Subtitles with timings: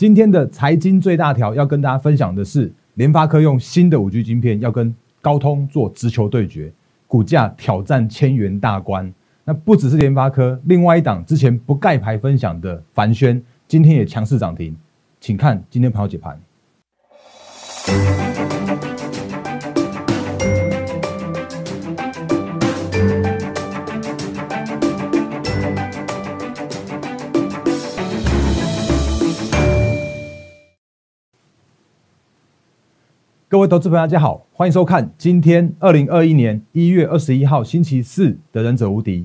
[0.00, 6.72] 今天的财经最大条要跟大家分享的是，联发科用新的五 G 晶片要跟高通做直球对决，
[7.06, 9.12] 股价挑战千元大关。
[9.44, 14.74] 那不只是联发科，另外一档之前不盖牌分享的凡轩，今天也强势涨停，
[15.20, 16.40] 请看今天朋友解盘。
[33.50, 39.22] 各位投资朋友，大家好，欢迎收看今天二零二一年一月二十一号星期四的《忍者无敌》。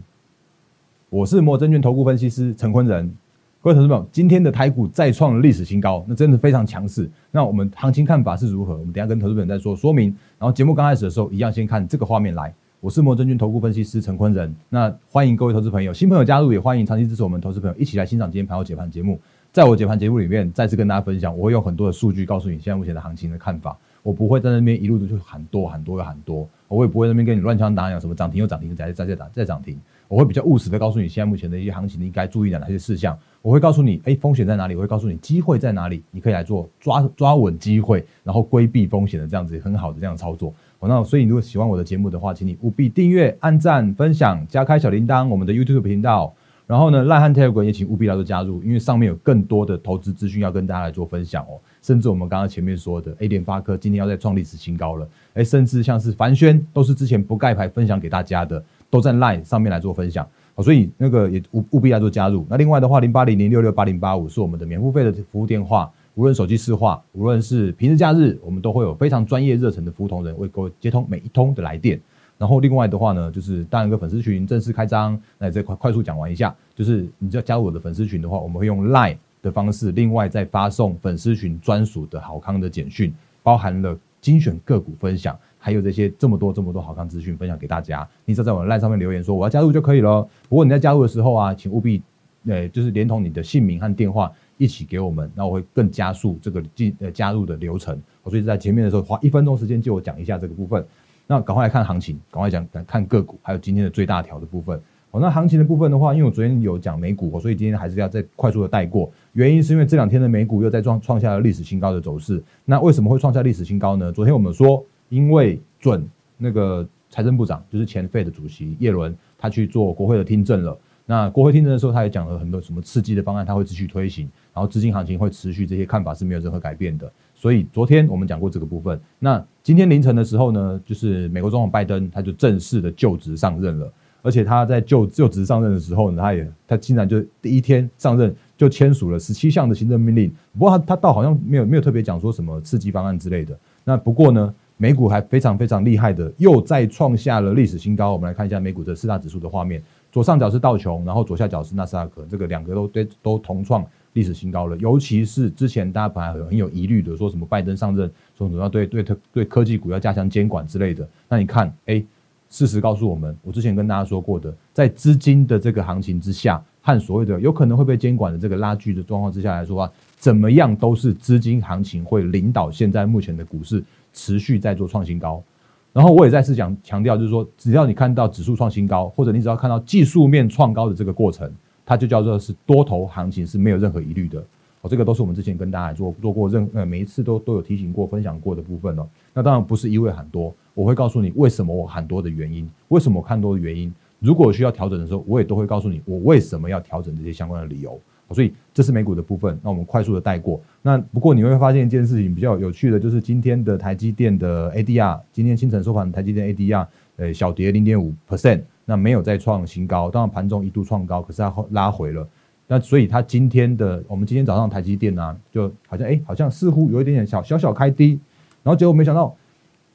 [1.12, 3.16] 我是摩证券投顾分析师陈坤仁。
[3.62, 7.08] 各位投资朋友，今天的台股再创了历史新高，那真的非常强势。
[7.30, 8.74] 那我们行情看法是如何？
[8.74, 10.08] 我们等下跟投资朋友再说说明。
[10.40, 12.52] 然后节目刚开始的时候，一样先看这个画面来。
[12.80, 14.52] 我是摩证券投顾分析师陈坤仁。
[14.70, 19.20] 那欢迎各位投资朋友，新朋友加入，也欢迎长期支持我们投资朋友一起来欣赏今天盘后解盘节目。
[19.54, 23.78] 在我解盘节目里面，再次跟大家分享，我会用很多的数据告诉你现在目前的行情的看法。
[24.06, 29.80] 我不会在那边一路的就喊多喊多又喊多，我也不会那边跟你乱枪打鸟，什么涨停又涨停，再再再涨再涨停。
[30.08, 33.18] 我会比较务实的告诉你，现在目前的一些行情你应该注意哪些事项。
[33.42, 34.76] 我会告诉你，哎，风险在哪里？
[34.76, 40.54] 我会告诉你机会在哪里，你可以来做抓抓稳机会，然后规避风险的这样子很好的这样操作。
[40.78, 46.32] 好，那所以如果喜欢我的节目的话，请你务必订阅、按赞、分享、加开小铃铛，我们的 YouTube 频道。
[46.68, 51.62] 然后呢，赖汉 Telegram 也请务必来做加入，因为上面有更多的投资资讯要跟大家来做分享哦。
[51.86, 60.28] 甚至我们刚刚前面说的 A 点发科今天要再创历史新高了，哎，甚至像是凡轩都是之前不盖牌分享给大家的，都在 Line 上面来做分享。
[60.56, 62.44] 好，所以那个也务务必来做加入。
[62.50, 72.02] 那另外的话，零八零零六六八零八五是我们的免付费的服务电话，无论手机市话，无论是平日假日，我们都会有非常专业热忱的服务同仁为各位接通每一通的来电。
[72.40, 88.08] 然后另外的话呢，就是当一个粉丝群正式开张，那这块快速讲完一下，就是你要加入我的粉丝群的话，我们会用 Line 的方式，另外再发送粉丝群专属的好康的简讯，包含了精选个股分享，还有这些这么多这么多好康资讯分享给大家。
[88.26, 90.28] 你只要在我的 Line 上面留言说我要加入就可以了。
[90.50, 92.02] 不过你在加入的时候啊，请务必，
[92.48, 98.02] 呃，就是连同你的姓名和电话一起给我们，那我会更加速这个进呃加入的流程。
[98.24, 100.84] 我所以在前面的时候花一分钟时间就我讲一下这个部分。
[101.28, 104.82] 那赶快来看行情，赶快讲看个股，还有今天的最大条的部分。
[105.20, 109.12] 那行情的部分的话，因为我昨天有讲美股，所以今天还是要再快速的带过。
[109.34, 112.42] 原因是因为这两天的美股又在创创下了历史新高的走势。
[112.64, 114.12] 那为什么会创下历史新高呢？
[114.12, 120.78] 昨天我们说，因为准那个财政部长就是前费的主席叶伦，他去做国会的听证了。
[121.08, 127.12] 那国会听证的时候，他也讲了很多什么刺激的方案，他会继续推行，然后资金行情会持续，这些看法是没有任何改变的。
[127.36, 129.00] 所以昨天我们讲过这个部分。
[129.20, 133.94] 那今天凌晨的时候呢，就是美国总统拜登他就正式的就职上任了，
[134.26, 140.34] 而且他在就就职上任的时候呢，他也他竟然就第一天上任就签署了十七项的行政命令。
[140.54, 143.56] 不过他他倒好像没有没有特别讲说什么刺激方案之类的。
[143.84, 148.14] 那不过呢，美股还非常非常厉害的，又再创下了历史新高。
[148.14, 149.80] 我们来看一下美股的四大指数的画面，
[150.12, 153.86] 左上角是道琼，然后左下角是纳斯达克，这个两个都都都同创。
[154.14, 161.06] 历史新高了，尤其是之前大家本来很有疑虑的，说什么拜登上任，说什么要对对对科技股要加强监管之类的。
[161.28, 162.02] 那你看，哎，
[162.50, 173.84] 事实告诉我们，我之前跟大家说过的，在资金的这个行情之下，和所谓的有可能会被监管的这个拉锯的状况之下来说啊，怎么样都是资金行情会领导现在目前的股市
[174.14, 175.44] 持续在做创新高。
[175.92, 181.52] 然后我也再次讲强调，就是说，只要你看到指数创新高，或者你只要看到技术面创高的这个过程。
[181.88, 184.44] 它就叫做是多头行情是没有任何疑虑的，
[184.86, 189.08] 哦，这个都是我们之前跟大家做做过任呃每一次都都有提醒过分享过的部分哦。
[189.34, 193.92] 那当然不是一味喊多，我会告诉你为什么我喊多的原因，为什么看多的原因。
[194.20, 198.00] 如果需要调整的时候，我也都会告诉你我为什么要调整这些相关的理由。
[198.32, 200.60] 所以这是美股的部分，那我们快速的带过。
[200.82, 206.88] 那不过你会发现一件事情比较有趣的，就是今天的台积电的 ADR，今天清晨收盘台积电 ADR，
[207.18, 208.62] 呃小跌零点五 percent。
[208.84, 212.28] 那没有再创新高，当然盘中一度创高，可是它拉回了。
[212.68, 218.20] 那所以它今天的，我们今天早上台积电呢，就好像哎，好像似乎有一点点小小小开低，
[218.64, 219.36] 然后结果没想到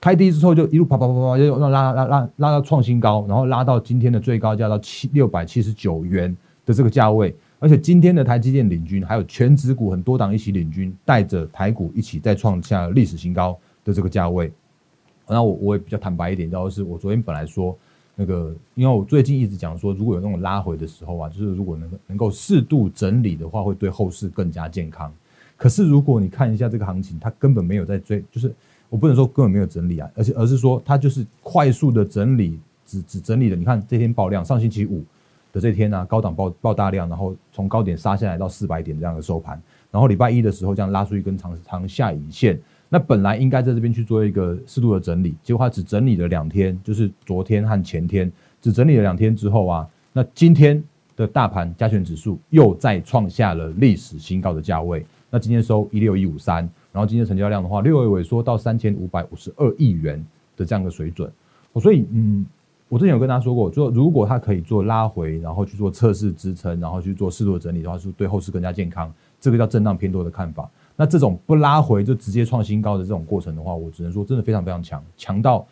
[0.01, 14.53] 开低之后就一路啪啪啪啪就拉拉拉拉到创新高，然后拉到今天的最高价到七六百七十九元的这个价位，而且今天的台积电领军，还有全指股很多档一起领军，带着台股一起再创下历史新高的这个价位。
[15.29, 17.77] 那我我也比较坦白一点，就是我昨天本来说。
[18.21, 25.11] 那个，因为我最近一直讲说，如果有那种拉回的时候啊，就是如果能能够适度整理的话，会对后市更加健康。
[25.57, 28.55] 可是如果你看一下这个行情，它根本没有在追，就是
[28.91, 33.57] 我不能说根本没有整理啊，而且而是说它就是快速的整理，只只整理了。
[33.57, 35.03] 你看这天爆量，上星期五
[35.51, 39.59] 的这天呢，高档爆爆大量，然后从高点杀下来到四百点这样的收盘，
[39.91, 42.61] 然后礼拜一的时候这样拉出一根长长下影线，
[42.91, 50.83] 那本来应该在这边去做一个适度的整理，结果它只整理了两天，就是昨天和前天只整理了两天之后啊，那今天
[51.17, 60.23] 的大盘加权指数又再创下了历史新高的价位，那今天收一六一五三，然后今天成交量的话，六月萎缩到三千五百五十二亿元
[60.57, 61.33] 的这样的水准，
[61.81, 62.45] 所以嗯。
[62.89, 69.15] 我之前有跟大家说过，说如果它可以做拉回，然后去做测试支撑，然后去做适度的整理的话，是对后市更加健康。
[69.41, 70.69] 这个叫震荡偏多的看法。
[71.01, 75.67] 那这种不拉回就直接创新高的这种过程的话，我只能说真的非常非常强，强到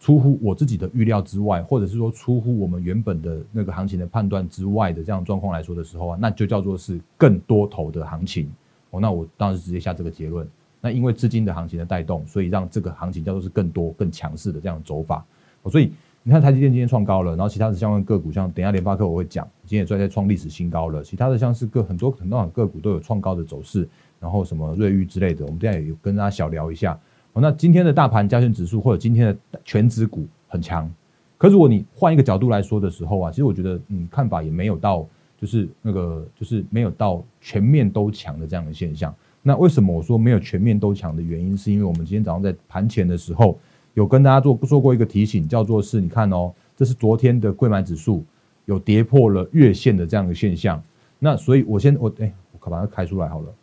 [0.00, 8.52] 出乎我自己的预料之外，或者是说出乎我们原本的那个行情的判断之外的这样状况来说的时候啊，那就叫做是更多头的行情。
[8.90, 10.44] 哦，那我当时直接下这个结论。
[10.80, 15.24] 那因为资金的行情的带动，所以让这个行情叫做是更多更强势的这样走法。
[15.70, 15.92] 所以。
[16.26, 21.04] 你看台积电今天创高了，然后其他的相关个股，像等下联发科我会讲，今天也在创历史新高了。
[21.04, 23.86] 其他的像是个很多很多种个股都有创高的走势，
[24.24, 26.98] 然后什么瑞昱之类的，我们等下也有跟大家小聊一下。
[27.34, 30.90] 哦，那今天的大盘加权指数或者今天的全指股很强，
[31.36, 35.06] 可如果你换一个角度来说的时候啊，其实我觉得嗯看法也没有到
[35.38, 39.14] 就是那个就是没有到全面都强的这样的现象。
[39.42, 43.58] 那为什么我说没有全面都强的原因，是因为我们今天早上在盘前的时候。
[43.96, 48.24] 有跟大家做做过一个提醒，叫做是，你看哦，这是昨天的贵买指数
[48.64, 50.82] 有跌破了月线的这样的现象。
[51.20, 53.54] 那所以，我先我哎，我把它开出来好了。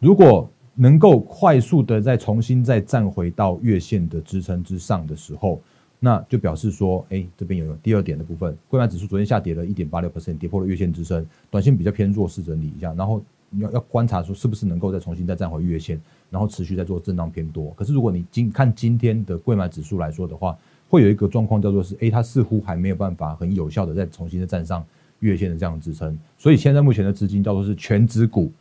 [0.00, 5.60] 如果能够快速的再重新再站回到月线的支撑之上的时候，
[6.00, 13.22] 那就表示说，哎，这边有第二点的部分，贵买指数昨天下跌了一点八六 percent，跌破了月线支撑，短线比较偏弱势整理一下，然后。
[13.58, 16.00] 要要观察说是不是能够再重新再站回月线，
[16.30, 17.72] 然后持续在做震荡偏多。
[17.76, 20.56] 可是如果你今看今天的贵买指数来说的话，
[20.88, 24.86] 会有一个状况叫做是，哎，它似乎还没有办法很有效的再重新的站上
[25.18, 26.16] 月线的这样的支撑。
[26.38, 28.52] 所以现在目前的资金叫做是全指股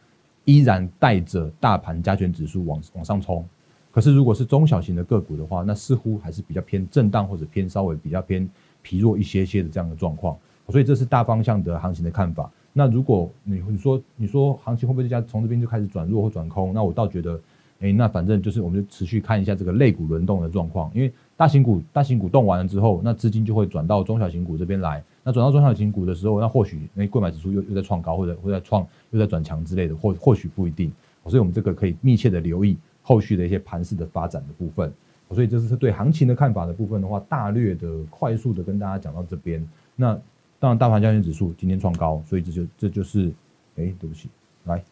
[0.50, 3.46] 依然带着大盘加权指数往往上冲。
[3.92, 8.50] 可是如果是中小型的个股的话，那似乎还是比较偏震荡或者偏稍微比较偏
[8.82, 10.36] 疲弱一些些的这样的状况。
[10.70, 12.50] 所以这是大方向的行情的看法。
[12.74, 16.74] 那如果你你说你说行情会不会就从这边就开始转弱或转空？
[16.74, 17.40] 那我倒觉得，
[17.80, 20.92] 哎，那反正就是我们就持续看一下这个类股轮动的状况。
[20.94, 25.04] 因为大型股大型股动完了之后，那资金就会转到中小型股这边来。
[25.30, 30.92] 那转到中小型股的时候，那或许那购买指数又又在创高，或者或在创又在转强之类的，或或许不一定。
[31.26, 34.92] 所以我们这个可以密切的留意后续的一些盘势的发展的部分。
[35.30, 39.64] 所以这是对行情的看法的部分的话，大略的快速的跟大家讲到这边。
[39.96, 40.20] 那。
[40.62, 43.32] 当然，大盘交易指数今天创高，所以这就这就是，
[43.78, 44.28] 哎，对不起，
[44.66, 44.84] 来，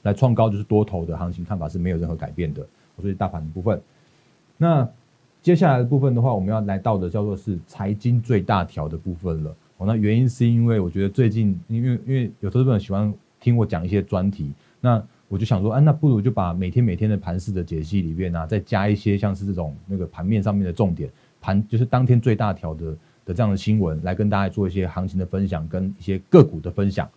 [0.00, 2.66] 来创高就是多头的行情看法是没有任何改变的。
[2.98, 3.78] 所以大盘的部分，
[4.56, 4.88] 那
[5.42, 9.54] 接下来的部分的话，我们要来到的叫做是财经最大条的部分了。
[9.76, 21.10] 哦，那原因是因为我觉得最近，因为因为有投资者喜欢听我讲一些专题，那我就想说，啊，那不如就把每天每天的盘式的解析里边呢，再加一些像是这种那个盘面上面的重点
[21.40, 22.96] 盘，就是当天最大条的。
[23.24, 27.08] 的这样的新闻来跟大家做一些行情的分享，跟一些个股的分享。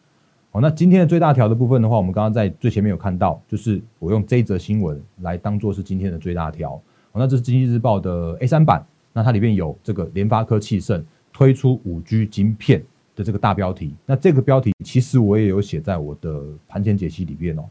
[0.51, 6.79] 好，那今天的最大条的部分的话，我们刚刚在最前面有看到，就是我用这则新闻来当做是今天的最大条。
[7.17, 12.83] 那这是经济日报的 A 三版，那它里面有这个联发科汽盛推出五 G 晶片
[13.15, 13.93] 的这个大标题。
[14.05, 17.63] 那这个标题其实我也有写在我的盘前解析里面哦，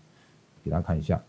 [0.65, 1.21] 给大家看一下。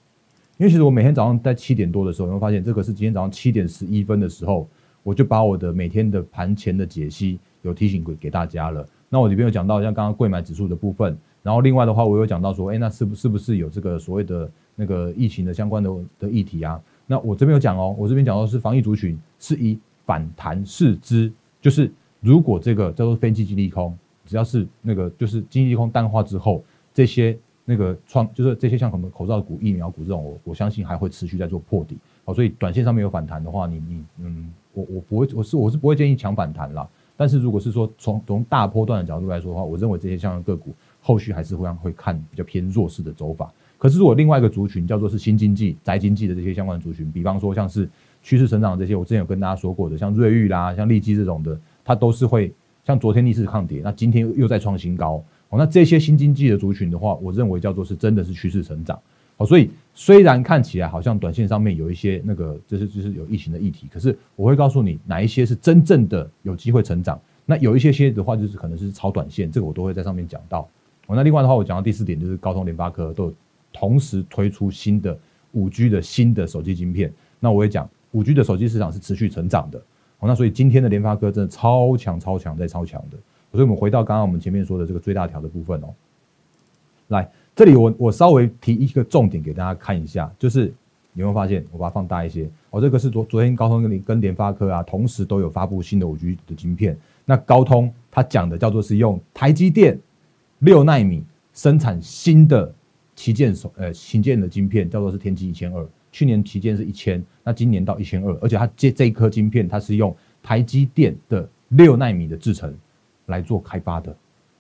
[0.57, 4.67] 因为其实我每天早上在七点多的时候，你会发现这个是今天早上七点十一分的时候。
[5.03, 8.83] 我就把我的每天的盘前的解析有提醒给给大家了。
[9.07, 15.91] 那我里边有讲到像刚刚贵买指数的部分，然后另外的话我有讲到说，哎，那是不是不是有这个所谓的那个疫情的相关的
[16.21, 16.81] 的议题啊？
[17.05, 21.31] 那我这边有讲哦，我这边讲到是防疫族群是以反弹视之，
[21.61, 31.97] 就是如果这个叫做非经济利空，只要是那个就是经济利空淡化之后，这些那个创就是这些像什么口罩股、疫苗股这种，我我相信还会持续在做破底。
[32.23, 34.53] 好，所以短线上面有反弹的话，你你嗯。
[34.75, 36.85] 我我不会，我是我是不会建议抢反弹啦。
[37.15, 43.53] 但是如果是说从从大波段的角度来说的话，我认为这些相关个股后续还是会会看比较偏弱势的走法。
[43.85, 47.87] 可是如果另外一个族群叫做是新经济、宅经济的这些相关族群，比方说像是
[48.23, 52.51] 趋势成长这些，我之前有跟大家说过的，像瑞昱啦、像利基这种的，它都是会
[52.83, 55.23] 像昨天逆势抗跌，那今天又在创新高。
[55.49, 58.99] 哦，那这些新经济的族群的话，我认为叫做是真的是趋势成长。
[59.37, 67.19] 好，所以虽然看起来好像短线上面有一些那个，就是就是有疫情的议题，可是我会告诉你哪一些是真正的有机会成长。
[67.45, 70.67] 那有一些些的话，就是可能是超短线，这个我都会在上面讲到。
[71.05, 73.31] 哦，那另外的话，我讲到第四点就是高通、联发科都
[73.75, 75.17] 同时推出新的
[75.51, 77.13] 五 G 的新的手机晶片。
[77.41, 79.81] 那我也讲五 G 的手机市场是持续成长的。
[80.21, 83.17] 那所以今天的联发科真的超强、超强、在超强的。
[83.51, 85.93] 所以我们回到刚刚我们前面说的这个最大条的部分哦。
[87.09, 90.73] 来，这里我我稍微提一个重点给大家看一下，就是
[91.13, 91.63] 有没有发现？
[91.71, 92.49] 我把它放大一些。
[92.71, 96.97] 哦，这个是昨昨天高通跟跟联发科啊，同时都有发布新的五 G 的晶片。
[97.23, 99.99] 那高通它讲的叫做是用台积电
[100.59, 102.73] 六纳米生产新的
[103.15, 105.87] 旗舰手呃旗舰的晶片，叫做是天玑一千二。
[106.11, 112.73] 去年旗舰是一千，那今年到一千二，而且它这这一颗晶片，它是用台积电的六纳米的制程
[113.25, 114.15] 来做开发的。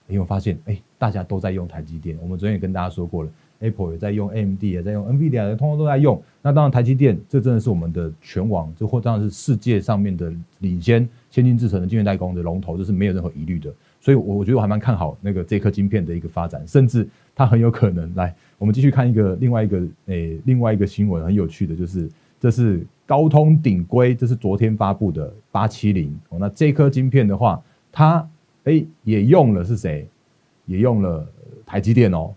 [0.07, 0.59] 有没有发现？
[0.65, 2.15] 哎，大家都在用台积电。
[2.21, 6.21] 我们昨天也跟大家说过了，Apple 也在用，AMD 也在用，NVIDIA 通通都在用。
[6.43, 13.73] 那当然，台积电这真的是我们的全网，这或当然是世界上面的领先先进制程的晶圆代工的龙头，这是没有任何疑虑的。
[14.05, 18.31] 所以，我我觉得我还蛮看好那个这颗晶片的一个发展，甚至它很有可能来。
[18.59, 22.07] 我们继续看一个另外一个诶，另外一个新闻很有趣的，就是
[22.39, 26.37] 这是高通顶规，这是昨天发布的八七零哦。
[26.39, 27.59] 那这颗晶片的话，
[27.91, 28.23] 它。
[28.65, 30.07] 哎，也用了是谁？
[30.65, 31.23] 也用了
[31.67, 32.33] 台积电哦。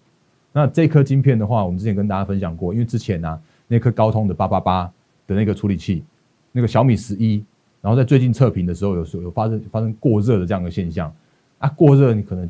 [0.52, 4.92] 那这颗晶片的话，我们之前跟大家分享过，因为之前呢，那颗高通的八八八
[5.26, 6.04] 的那个处理器，
[6.52, 7.42] 那个小米十一，
[7.80, 11.10] 然后在最近测评的时候，有时候有发生发生过热的这样的现象
[11.58, 11.68] 啊。
[11.70, 12.48] 过热你可能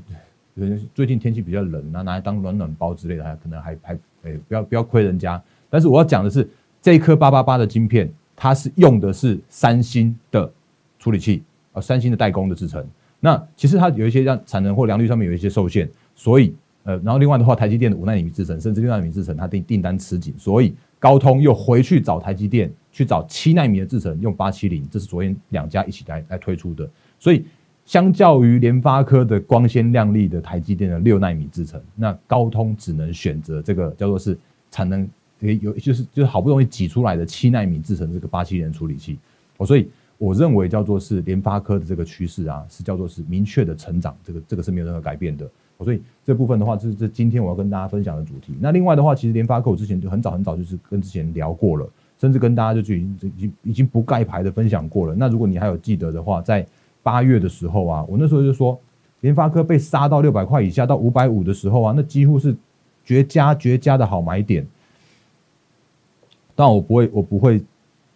[0.54, 5.42] 可能最近天气比较冷，那拿来当暖暖包之类的，可能还还哎，不要不要亏人家。
[5.70, 6.48] 但是我要讲的是，
[6.80, 10.50] 这一颗八八八的晶片，它是用的是三星的
[10.98, 12.84] 处理器啊，三星的代工的制成。
[13.20, 26.88] 那其实它有一些让产能或良率上面有一些受限，所以呃，然后另外的话，台积电的五纳米制程甚至六纳米制程，它订订单吃紧，所以高通又回去找台积电去找七纳米的制程，用八七零，这是昨天两家一起来来推出的。
[27.18, 27.44] 所以
[27.88, 34.38] 相较于联发科的光鲜亮丽的台积电的六纳米制程，那高通只能选择这个叫做是
[34.70, 35.08] 产能
[35.40, 39.18] 有就是就是好不容易挤出来的七纳米制程这个八七零处理器，
[39.56, 39.88] 哦，所以。
[40.20, 45.48] 我认为叫做是联发科的这个趋势啊，是叫做是明确的成长，这个这个是没有任何改变的。
[45.78, 48.52] 所以这部分的话，这是这今天我要跟大家分享的主题。
[48.58, 51.88] 那另外的话，其实联发科我之前就很早很早就是跟之前聊过了，
[52.20, 55.14] 甚至跟大家就已经已经已经不盖牌的分享过了。
[55.14, 56.66] 那如果你还有记得的话，在
[57.08, 58.78] 八月的时候啊，我那时候就说
[59.20, 62.54] 联发科被杀到六百块以下到五百五的时候啊，那几乎是
[63.04, 64.66] 绝佳绝佳的好买点。
[66.54, 67.64] 但我不会，我不会。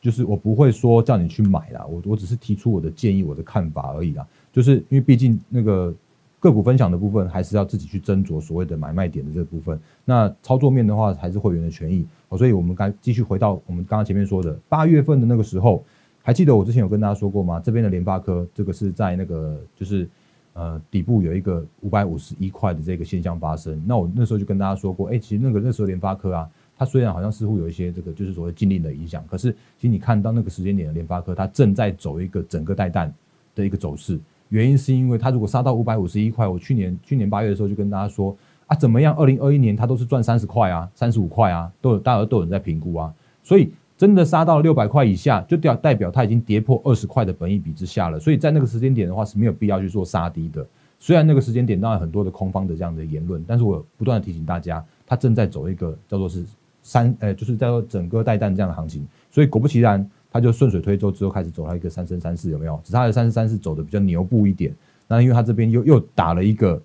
[0.04, 4.26] 就是我不会说叫你去买啦，我我只是提出我的建议、我的看法而已啦。
[4.52, 5.94] 就是因为毕竟那个
[6.40, 9.78] 个股分享的部分，还是要自己去斟酌所谓的买卖点的这部分。
[10.04, 12.04] 那操作面的话，还是会员的权益。
[12.36, 15.84] 所以我们该继续回到我们刚刚前面说的八月份的那个时候，
[16.22, 17.60] 还记得我之前有跟大家说过吗？
[17.60, 20.08] 这边的联发科这个是在那个就是
[20.52, 23.82] 呃底部有一个五百五十一块的这个现象发生。
[23.86, 26.48] 那我那时候就跟大家说过，哎，其实那个那时候联发科啊。
[26.74, 33.12] 它虽然好像似乎有一些这个就是所谓禁令的影响，可是其实你看到那个时间点的联发科，它正在走一个整个带弹
[33.54, 34.18] 的一个走势。
[34.48, 38.36] 原因是因为它如果杀到五百五十一块，我去年去年八月的时候就跟大家说
[38.66, 39.14] 啊，怎么样？
[39.14, 43.14] 二零二一年它都是赚三十块啊，三十五块啊，都有大家都有人在评估啊。
[43.44, 43.70] 所以
[44.02, 48.18] 真的杀到六百块以下，就代代表它已经跌破二十块的本益比之下了。
[48.18, 50.66] 所以在那个时间点的话是没有必要去做杀低的。
[50.98, 56.44] 虽然那个时间点当然很多的空方的这样的言论，但是我不断的提醒大家，它正在走一个叫做是。
[56.84, 62.80] 三，呃，就是在做整个带弹这样的行情，所以果不其然，它就顺水推舟之后开始走了一个三升三四，有没有？
[62.82, 64.74] 只它的三升三四走的比较牛步一点，
[65.06, 66.82] 那因为它这边又又打了一个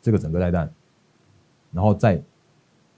[0.00, 0.72] 这个整个带弹，
[1.72, 2.22] 然后再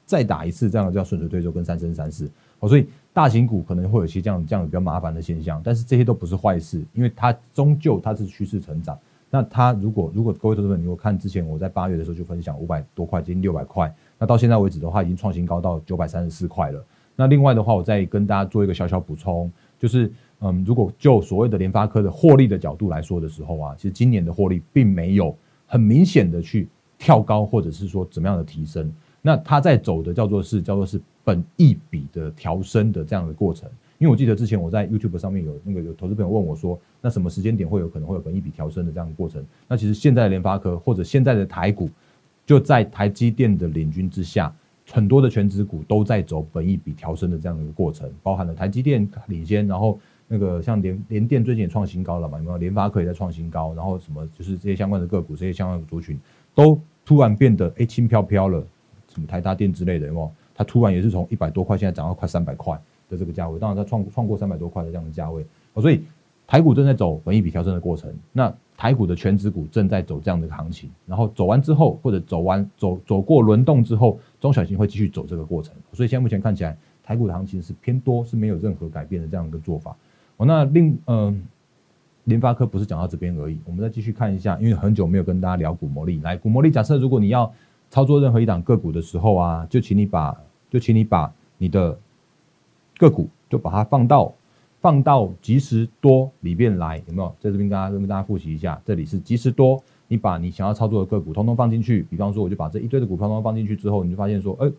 [0.05, 8.99] 再打一次，这样的叫顺水推舟跟三升三四，哦，所以大型股可能会有一些这样这样比较麻烦的现象，但是这些都不是坏事，因为它终究它是趋势成长。
[9.29, 13.93] 那它如果如果各位投资者，你有看之前我在八月的时候就分享五百多块，接近六百块。
[14.19, 16.85] 那到现在为止的话，已经创新高到九百三十四块了。
[17.17, 25.35] 那另外的话，我再跟大家做一个小小补充，就是嗯，如果就所谓的联发科的获利的角度来说的时候啊，其实今年的获利并没有
[25.67, 28.91] 很明显的去跳高，或者是说怎么样的提升。
[29.21, 33.69] 那它在走的叫做是叫做是本一比的调升的这样的过程。
[33.99, 39.45] 因为我记得之前我在 YouTube 上面有那个有投资朋友问我说，那什么时间点会有可能会有本一比调升的这样的过程？
[39.69, 41.89] 那其实现在的联发科或者现在的台股。
[42.45, 44.53] 就在台积电的领军之下，
[44.91, 52.59] 很多的全职股都在走本益比调升的这样的一个过程，包含了台积电领先，然后那个像联联电最近也创新高了嘛，有没有？
[52.59, 56.19] 联发科也在创新高，然后什么就是这些相关的个股，这些相关的族群
[56.53, 58.61] 都突然变得哎轻飘飘了，
[59.15, 60.33] 什么台达电之类的，有没有？
[60.55, 65.45] 它突然也是从一百多块，现在涨到快三百块的这个价位，当然它创创过三百多块的这样的价位，
[65.77, 66.03] 所以
[66.47, 68.53] 台股正在走本益比调整的过程，那。
[68.75, 75.73] 台股的全指股正在走这样的行情，然后走完之后，或者走完走走过轮动之后，中小型会继续走这个过程。
[75.93, 79.95] 所以现在目前看起来，台股的行情是偏多，是没有任何改变的这样一个做法。
[80.37, 81.41] 哦，那另嗯，
[82.25, 86.19] 联发科不是讲到这边而已，我们再继续看一下，因为很久没有跟大家聊股魔力。
[86.21, 87.53] 来，股魔力，假设如果你要
[87.93, 90.35] 操作任何一档个股的时候啊，就请你把
[90.71, 91.99] 就请你把你的
[92.97, 94.33] 个股就把它放到
[94.81, 97.29] 放到即时多里面来，有没有？
[97.39, 102.03] 在这边跟大家跟大家复习一下，这里是即时多，你把你想要操作的个股通通放进去。
[102.05, 104.73] 比方说，我就把这一堆的股票通通放进去之后，你就发现说，哎，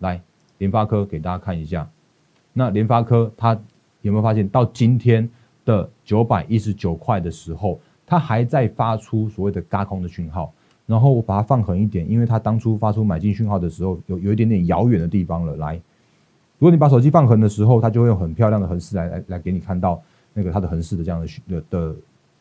[0.00, 0.20] 来
[0.58, 1.88] 联发科给大家看一下。
[2.52, 3.56] 那联发科它
[4.00, 5.30] 有没有发现到今天
[5.64, 10.52] 的九百一十九块的时候，它还在发出所谓的嘎空的讯号？
[10.84, 15.56] 然后我把它放狠一点，因为它当初发出买进讯号的时候，有有一点点遥远的地方了。
[15.56, 15.74] 来，
[16.58, 20.02] 如果你把手机放横的时候，它就会用很漂亮的横式来来来给你看到
[20.34, 21.96] 那个它的横式的这样的的的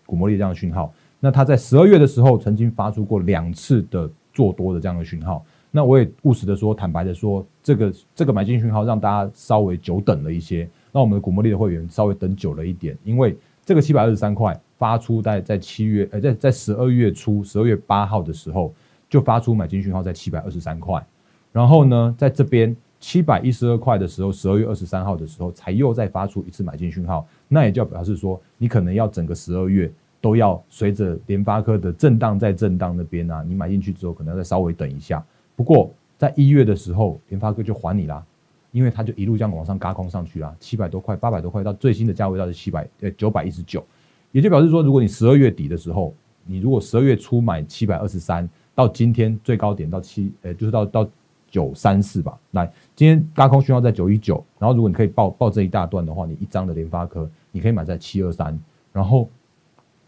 [0.05, 0.91] 股魔力这样的讯号。
[1.19, 5.45] 那它在十二月的时候曾经发出过两次的做多的这样的讯号。
[5.69, 14.59] 那我也务实的说，坦白的说，这个这个买进讯号让大家稍微久等了一些，让我们的股魔力的会员稍微等久了一点，因为这个七百二十三块。
[14.81, 18.73] 发出在在七月，呃，在在十二月初，十二月八号的时候
[19.07, 21.05] 就发出买进讯号在七百二十三块，
[21.51, 35.23] 然后呢，在这边七百一十二块的时候，十二月二十三号的时候才又再发出一次买进讯号，那也就表示说，你可能要整个十二月都要随着联发科的震荡在震荡那边啊，你买进去之后可能要再稍微等一下。
[35.55, 38.25] 不过在一月的时候，联发科就还你啦，
[38.71, 43.85] 因为它就一路这样往上嘎空上去啦，七百多块、八百多块到最新的价位到是七百呃九百一十九。
[44.31, 46.13] 也就表示说，如果你十二月底的时候，
[46.45, 51.09] 你如果十二月初买七百二十三，到今天最高点到七，呃，就是到到
[51.49, 52.39] 九三四吧。
[52.51, 58.57] 来，今天高空讯号在九一九，然后如果你可以报报这一大段的话，你一张的联发科，你可以买在七二三，
[58.93, 59.29] 然后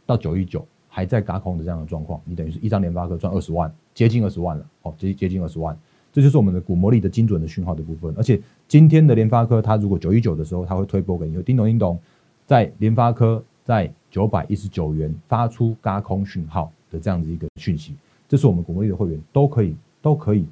[0.06, 5.78] 到九一九还在高空的这样的状况，你等于是一张联发科赚二十万，接近二十万了，哦，接接近二十万，
[6.12, 8.14] 这就是我们的股魔力的精准的讯号的部分。
[8.18, 12.00] 而且今天的联发科，它如果九一九的时候，它会推波给你，有叮咚叮咚，
[12.46, 13.92] 在联发科在。
[14.14, 17.96] 九百一十九元发出嘎空讯号的这样子一个讯息，
[18.28, 20.46] 这是我们股魔力的会员都可以都可以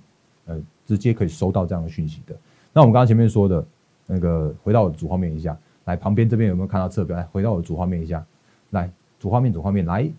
[0.47, 2.35] 呃直接可以收到这样的讯息的。
[2.73, 3.63] 那我们刚刚前面说的
[4.07, 7.15] 那个，回到我的主画面一下，来旁边这边有没有看到侧标？
[7.15, 8.25] 来回到我的主画面一下，
[8.71, 10.11] 来主画面主画面来，有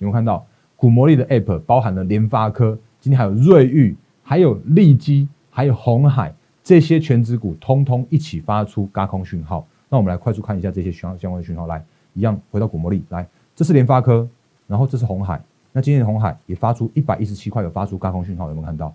[0.00, 9.64] 没有看到股魔力的 App 包含了联发科，今天还有瑞昱，还有利基，还有红海这些全指股，通通一起发出嘎空讯号。
[9.92, 11.84] 那我们来快速看一下这些相相关的讯号，来。
[12.14, 13.26] 一样回到股魔力来，
[13.56, 14.28] 这是联发科，
[14.66, 15.42] 然后这是红海。
[15.72, 18.94] 那今天的红海也发出一百一十七块，有发出高空讯号，有没有看到？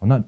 [0.00, 0.20] 那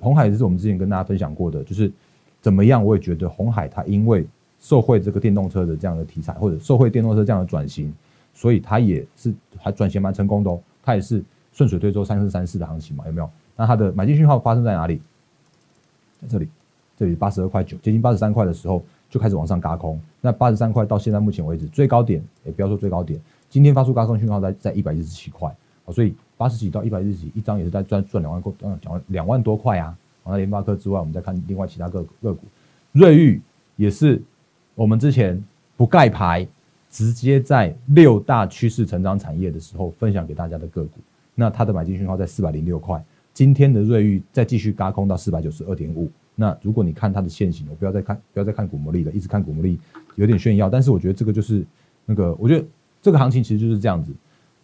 [0.00, 1.92] 红海也是我们之前跟大家分享过的，就是
[2.40, 2.82] 怎么样？
[2.82, 4.26] 我也觉得红海它因为
[4.58, 7.92] 受惠这个电动车的这样的题材，或者受惠电动车这样的转型，
[8.32, 10.58] 所以它也是还转型蛮成功的哦。
[10.82, 13.28] 它也是顺水推舟三四三四的行情嘛，有没有？
[13.54, 15.02] 那它的买进讯号发生在哪里？
[16.22, 16.48] 在这里，
[16.96, 18.82] 这里八十二块九，接近八十三块的时候。
[19.16, 25.48] 就开始往上嘎空，那八十三块到现在目前为止最高点，也不要说最高点，今天发出嘎空讯号在在一百一十七块，
[25.86, 29.96] 啊，所以八十几到一百一十几一张也是在赚赚两万多，嗯，讲两万多块啊。
[30.22, 32.46] 那联发科之外，我们再看另外其他个个股，
[32.92, 33.40] 瑞昱
[33.76, 34.20] 也是
[34.74, 35.42] 我们之前
[35.78, 36.46] 不盖牌，
[36.90, 41.00] 直接在六大趋势成长产业的时候分享给大家的个股，
[41.34, 43.02] 那它的买进讯号在四百零六块，
[43.32, 46.10] 今天的瑞昱再继续嘎空到四百九十二点五。
[46.38, 49.80] 那如果你看它的线型，我不要再看，不要再看股魔力了，一直看股魔力
[50.14, 50.68] 有点炫耀。
[50.68, 51.64] 但是我觉得这个就是
[52.04, 52.64] 那个，我觉得
[53.00, 54.12] 这个行情其实就是这样子。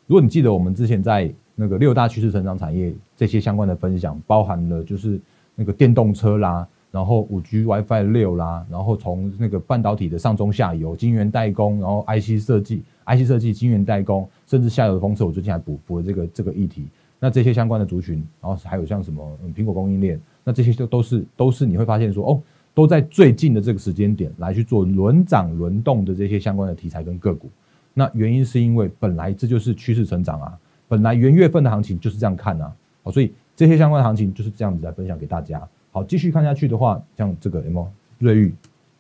[0.07, 5.19] 如果你记得我们之前在那个六大趋势成长产业这些相关的分享，包含了就是
[5.55, 16.87] 那个电动车啦，然后五 G WiFi 六啦，然后从那个半导体的上中下游晶圆代工，然后 IC 设计、IC 设计晶圆代工，甚至下游的封测，我最近还补补了这个这个议题。
[17.19, 20.21] 那这些相关的族群，然后还有像什么苹果供应链。
[20.45, 22.43] 那这些就都是都是你会发现说哦，
[22.75, 27.49] 都在最近的这个时间点来去做轮涨轮动的这些相关的题材跟个股。
[27.95, 35.63] 那原因是因为本来这就是趋势成长啊，本来元月份的行情就是这样看啊，好，所以这些相关的行情就是这样子来分享给大家。
[35.91, 37.87] 好，继续看下去的话，像这个什么
[38.19, 38.53] 瑞昱，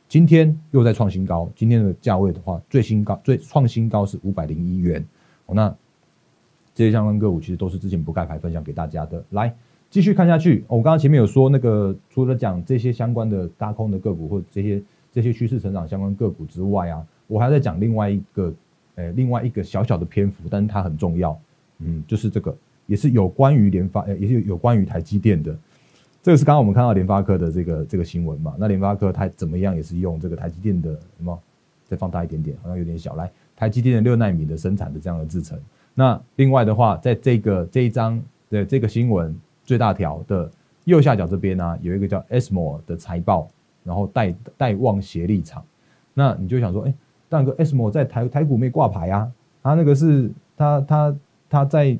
[0.08, 5.02] 今天又在创新高，今天的价位的话，最新高最创新高是五百零一元。
[5.46, 5.74] 好，那
[6.74, 9.54] 这些相关个股其实都是之前不盖牌分享给大家的，来。
[9.92, 18.54] 继续看下去，我刚刚前面有说那个，除了讲这些相关的大空的个股或者这些这些趋势成长相关个股之外啊，我还在讲另外一个，
[18.94, 21.38] 呃，另外一个小小的篇幅，但是它很重要，
[21.80, 25.54] 嗯，就是这个也是有关于联发，呃，也是有关于台积电的，
[26.22, 28.54] 这个是刚刚我们看到联发科的这个这个新闻嘛？
[28.58, 31.38] 那联发科它怎么样也是用这个台积电的什么？
[31.86, 35.60] 再放大一点点，好像有点小，来，台积电的六纳米的生产的这样的制程。
[35.92, 39.38] 那另外的话，在这个这一章的这个新闻。
[39.64, 40.50] 最大条的
[40.84, 43.48] 右下角这边呢，有一个叫 s m o 的财报，
[43.84, 45.64] 然后带带望协力场，
[46.14, 46.94] 那你就想说，哎，
[47.28, 49.30] 大哥 s m o 在台台股没挂牌啊？
[49.62, 51.16] 他那个是他他
[51.48, 51.96] 他在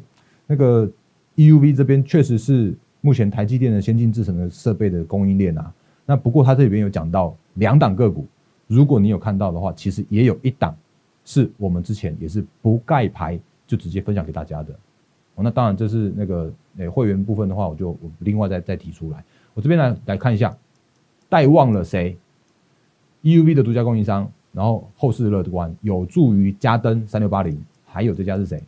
[0.46, 0.90] 那个
[1.37, 5.72] EUV 这边确实是目前台积电的先进制程的设备的供应链啊。
[6.05, 8.27] 那不过他这里边有讲到两档个股，
[8.66, 10.77] 如果你有看到的话，其实也有一档
[11.25, 14.75] 是我们之前也是不盖牌就直接分享给大家的。
[15.35, 19.25] 哦，那当然这是那个诶会员部分的话，我就我另外再再提出来。
[19.55, 20.57] 我这边来来看一下，
[21.29, 22.16] 带旺了谁
[23.23, 28.62] ？EUV 的独家供应商，然后后市乐观，有助于嘉登三六八零，还有这家是谁？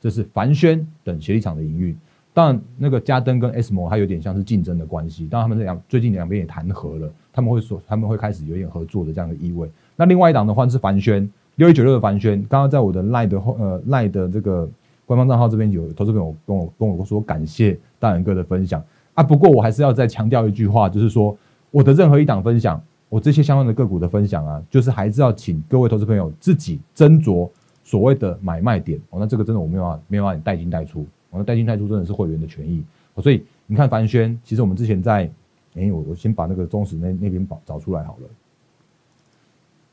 [0.00, 1.96] 这是凡轩等协力厂的营运。
[2.34, 9.70] 当然，那个嘉登跟 S M 它有点像是竞争的关系，当然他们两最近两边也谈和了，他们会说他们会开始有点合作的这样的意味。
[9.96, 14.68] 那另外一档的话是凡轩六一九六的凡轩，刚刚在我的赖的后呃赖的这个
[15.06, 18.82] 官方账号这边有投资朋友跟我跟我说感谢大人哥的分享
[19.14, 21.36] 啊，不过我还是要再强调一句话，就是说
[21.70, 27.48] 我的任何一档分享，我这些相关的个股的分享啊，就是还是要请各位投资朋友自己斟酌
[27.84, 31.06] 所谓的买卖点哦，那这个真的我没有办法没有办法带进带出。
[31.30, 32.84] 我的带进带出真的是会员的权益，
[33.22, 35.30] 所以你看凡轩，其实我们之前在，
[35.74, 38.28] 哎，我我先把那个中实那那边找找出来好了。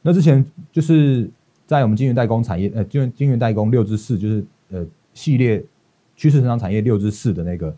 [0.01, 1.29] 那之前就是
[1.65, 4.85] 在我们晶圆代工产业，呃，晶圆晶圆代工六至四，就是呃
[5.19, 5.62] 系列
[6.15, 7.75] 趋势成长产业六至四的那个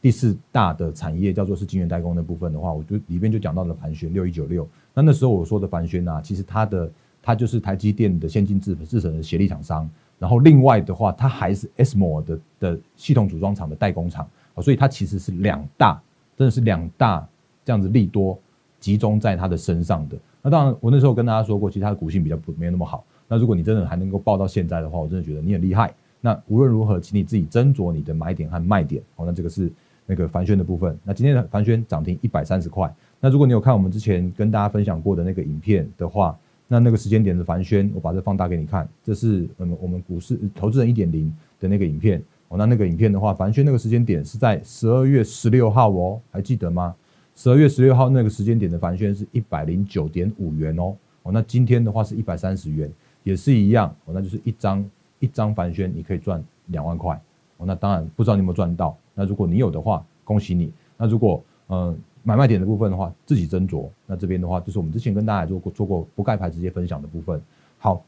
[0.00, 4.68] 第四大的产业叫做是晶圆代工的部分的话，我就里边就讲到了凡轩六一九六。
[4.94, 6.88] 那那时候我说的凡轩啊，其实它的
[7.20, 9.90] 它就是台积电的先进制制成的协力厂商。
[10.16, 16.00] 然后另外的话，它还是 SMO 的的系统组装厂的代工厂啊，所以它其实是两大，
[16.36, 17.26] 真的是两大
[17.64, 18.38] 这样子利多
[18.78, 20.16] 集中在它的身上的。
[20.40, 23.04] 那当然，我那时候跟大家说过，其实它的股性比较不没有那么好。
[23.26, 25.92] 那如果你真的还能够报到现在的话，我真的觉得你很厉害。
[26.26, 29.00] 那无论如何，请你自己斟酌你的买点和卖点。
[29.14, 29.70] 好，那这个是
[30.06, 30.98] 那个凡轩的部分。
[31.04, 32.92] 那今天的凡轩涨停一百三十块。
[33.20, 36.36] 那如果你有看我们之前跟大家分享过的那个影片的话，
[36.66, 42.58] 那那个时间点的凡轩，我把这放大给你看，这是嗯我们股市投资人一点零的那个影片哦。
[42.58, 46.92] 那那个影片的话，凡轩那个时间点是在十二月十六号哦，还记得吗？
[47.36, 50.96] 十二月十六号那个时间点的凡轩是一百零九点五元哦。
[51.22, 52.90] 哦，那今天的话是一百三十元，
[53.22, 54.12] 也是一样哦。
[54.12, 54.84] 那就是一张
[55.18, 57.20] 一张凡轩你可以赚两万块
[57.56, 57.66] 哦。
[57.66, 60.72] 那当然不知道你有没有赚到，那如果你有的话，恭喜你。
[60.96, 61.98] 那如果嗯。
[62.28, 63.88] 买卖点的部分的话，自己斟酌。
[64.04, 67.40] 那这边的话，就是我们之前跟大家做过做过不盖牌直接分享的部分。
[67.78, 68.04] 好，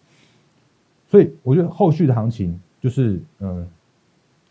[1.06, 3.64] 所以我觉得后续的行情就是，嗯，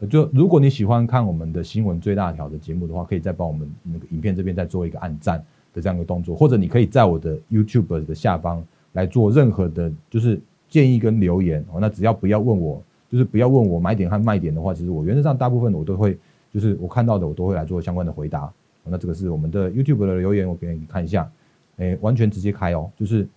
[0.10, 5.44] 就如果你喜欢看我们的新闻最大条的节目的话，可以再帮我们那个影片这边再做一个按赞
[5.74, 11.80] 的这样一个动作，或者你可以在我的 YouTube 的下方来做任何的，就是建议跟留言哦。
[11.80, 16.18] 那只要不要问我，就是不要问我买点和卖点的话，其实我原则上大部分我都会，
[16.54, 18.52] 就是我看到的我都会来做相关的回答。
[18.90, 21.30] 那这个是我们的 YouTube 的留言，我给你看一下，
[21.76, 23.28] 哎，完全直接开哦，就是，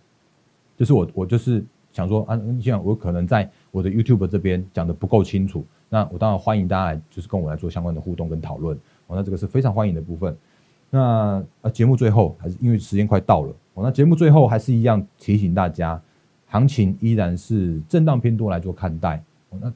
[0.76, 8.76] 就是我我就是想说啊，你想我可能在我的 YouTube 这边讲的不够清楚，那我当然欢迎大家来，就是跟我来做相关的互动跟讨论，
[9.08, 10.36] 哦，那这个是非常欢迎的部分。
[10.88, 16.00] 那啊，节目最后还是因为时间快到了，哦，那节目最后还是一样提醒大家，
[16.50, 19.22] 行情依然是震荡偏多来做看待，
[19.60, 19.72] 那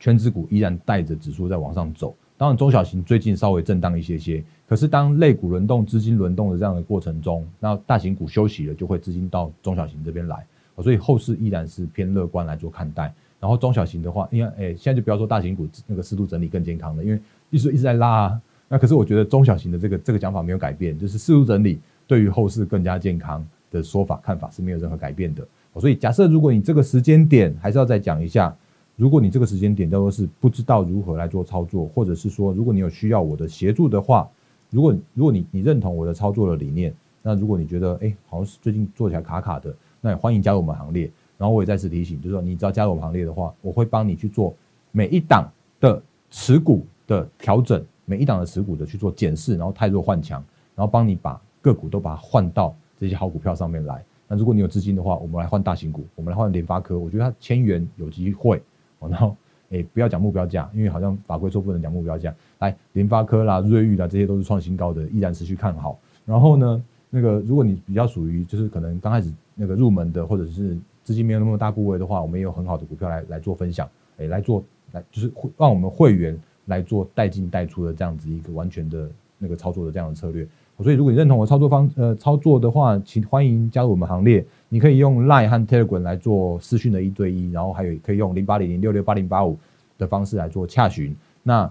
[0.00, 2.16] 全指股依然带着指数在往上走。
[2.36, 10.44] 当然，中小型最近稍微震荡一些些，可是当类股轮动、资金轮动的这样的过程中，那大型股休息了，就会资金到中小型这边来，
[10.82, 13.14] 所以后市依然是偏乐观来做看待。
[13.38, 17.20] 然后中小型的话，因为诶，现在就不要说大型股那个适度整理更健康的，因为
[17.50, 18.40] 一直一直在拉啊。
[18.68, 25.46] 那可是我觉得中小型的这个这个讲法没有改变，就是适度整理对于后市更加健康的说法看法是没有任何改变的。
[25.80, 28.54] 所以假设如果你这个时间点还是要再讲一下。
[28.96, 34.30] 如果你这个时间点叫做是不知道如何来做操作，或者是说如果你有需要我的协助的话，
[34.70, 41.10] 如果如果你你认同我的操作的理念，那如果你觉得哎好像是最近做起来卡卡的，那也欢迎加入我们行列。
[41.36, 44.54] 然后我也再次提醒，就是说你只要加入我们行列的话，我会帮你去做
[44.92, 50.40] 每一档的持股的调整，每一档的持股的去做检视，然后太弱换强，
[50.76, 54.04] 然后帮你把个股都把它换到这些好股票上面来。
[54.28, 58.62] 那如果你有资金的话，我们来换大型股，我们来换联发科，我觉得它千元有机会。
[59.00, 59.36] 然后，
[59.68, 62.34] 诶，不要讲目标价，因为好像法规说不能讲目标价。
[62.60, 65.98] 来，联发科啦、瑞昱啦，这些都是创新高的，依然持续看好。
[66.24, 80.48] 然后呢，那个如果你比较属于就是可能刚开始那个入门的，或者是资金没有那么大部位的话，我们也有很好的股票来来做分享，诶，来做来就是让我们会员来做带进带出的这样子一个完全的那个操作的这样的策略。
[80.82, 84.44] 所以，如果你认同我操作方呃操作的话，请欢迎加入我们行列。
[84.68, 89.56] 你可以用 Line 和 Telegram 来做私讯的一对一，然后还有可以用零八零零六六八零八五
[89.96, 91.14] 的方式来做洽询。
[91.44, 91.70] 那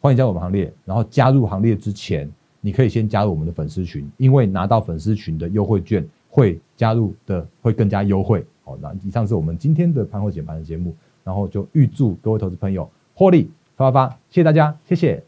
[0.00, 0.72] 欢迎加入我们行列。
[0.84, 8.44] 然后加入行列之前，你可以先加入我们的粉丝群，因为拿到粉丝群的优惠券会加入的会更加优惠。
[8.62, 15.27] 好，那以上是我们今天的盘后解盘的节目，然后就预祝各位投资朋友获利发发发，谢谢大家，谢谢。